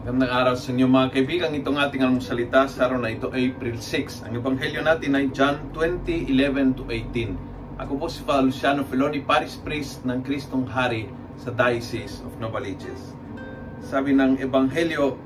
[0.00, 1.52] Magandang araw sa inyo mga kaibigan.
[1.52, 4.24] Itong ating almusalita sa araw na ito, April 6.
[4.24, 7.36] Ang ebanghelyo natin ay John 20:11 to 18.
[7.76, 11.04] Ako po si Father Luciano Feloni, Paris Priest ng Kristong Hari
[11.36, 13.12] sa Diocese of Novaliches.
[13.84, 15.20] Sabi ng ebanghelyo,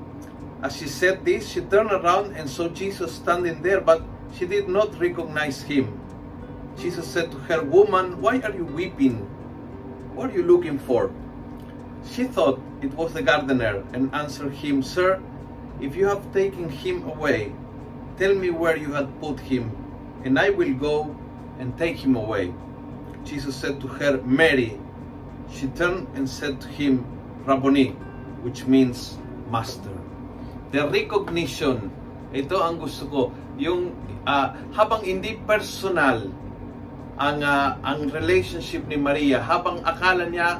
[0.59, 4.03] as she said this, she turned around and saw Jesus standing there, but
[4.35, 5.87] she did not recognize him.
[6.75, 9.23] Jesus said to her, Woman, why are you weeping?
[10.19, 11.15] What are you looking for?
[12.11, 15.21] She thought it was the gardener and answered him, Sir,
[15.81, 17.51] if you have taken him away,
[18.17, 19.71] tell me where you had put him,
[20.23, 21.15] and I will go
[21.59, 22.53] and take him away.
[23.23, 24.79] Jesus said to her, Mary.
[25.51, 27.05] She turned and said to him,
[27.45, 27.93] Rabboni,
[28.41, 29.17] which means
[29.49, 29.93] master.
[30.71, 31.93] The recognition,
[32.33, 33.21] ito ang gusto ko,
[33.57, 33.93] yung
[34.25, 36.27] ah, habang hindi personal
[37.15, 40.59] ang ah, ang relationship ni Maria, habang akala niya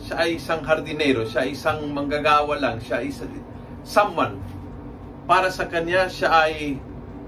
[0.00, 3.44] siya ay isang hardinero, siya ay isang manggagawa lang, siya ay isa-
[3.80, 4.36] someone.
[5.24, 6.78] Para sa kanya, siya ay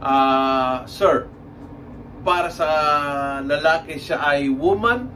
[0.05, 1.27] ah, sir.
[2.23, 2.69] Para sa
[3.41, 5.09] lalaki, siya ay woman.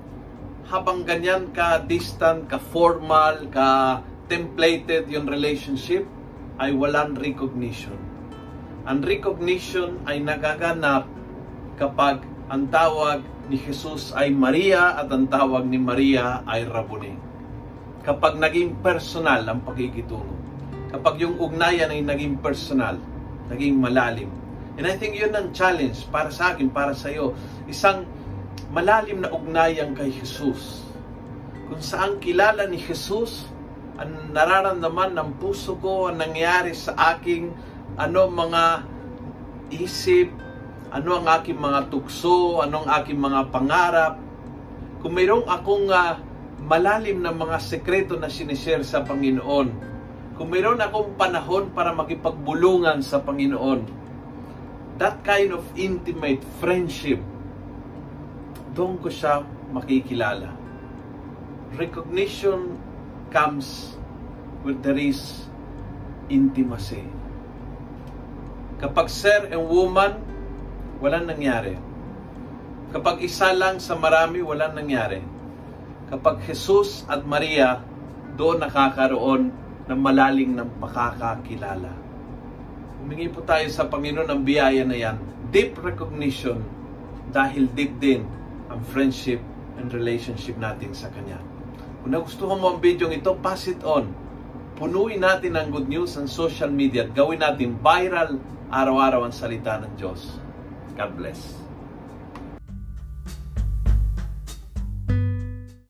[0.70, 6.08] Habang ganyan ka distant, ka formal, ka templated yung relationship,
[6.56, 7.98] ay walang recognition.
[8.88, 11.04] Ang recognition ay nagaganap
[11.76, 17.31] kapag ang tawag ni Jesus ay Maria at ang tawag ni Maria ay Rabboni
[18.02, 20.34] kapag naging personal ang pagkikitungo.
[20.92, 22.98] Kapag yung ugnayan ay naging personal,
[23.48, 24.28] naging malalim.
[24.76, 27.32] And I think yun ang challenge para sa akin, para sa iyo.
[27.70, 28.04] Isang
[28.74, 30.84] malalim na ugnayan kay Jesus.
[31.70, 33.48] Kung saan kilala ni Jesus,
[33.96, 37.52] ang nararamdaman ng puso ko, ang nangyari sa aking
[37.96, 38.84] ano mga
[39.72, 40.32] isip,
[40.92, 44.14] ano ang aking mga tukso, ano ang aking mga pangarap.
[45.00, 46.20] Kung mayroong akong ah,
[46.62, 49.90] malalim na mga sekreto na sinishare sa Panginoon.
[50.38, 53.84] Kung mayroon akong panahon para makipagbulungan sa Panginoon,
[54.96, 57.18] that kind of intimate friendship,
[58.72, 59.42] doon ko siya
[59.74, 60.54] makikilala.
[61.76, 62.78] Recognition
[63.34, 63.98] comes
[64.62, 65.50] where there is
[66.30, 67.04] intimacy.
[68.78, 70.16] Kapag sir and woman,
[71.02, 71.74] walang nangyari.
[72.92, 75.31] Kapag isa lang sa marami, walang nangyari
[76.12, 77.80] kapag Jesus at Maria
[78.36, 79.48] doon nakakaroon
[79.88, 81.88] ng malaling ng pakakakilala.
[83.00, 85.16] Humingi po tayo sa Panginoon ng biyaya na yan.
[85.48, 86.60] Deep recognition
[87.32, 88.28] dahil deep din
[88.68, 89.40] ang friendship
[89.80, 91.40] and relationship natin sa Kanya.
[92.04, 94.12] Kung nagustuhan mo ang video ito, pass it on.
[94.76, 98.36] Punuin natin ang good news ang social media at gawin natin viral
[98.68, 100.36] araw-araw ang salita ng Diyos.
[100.92, 101.71] God bless.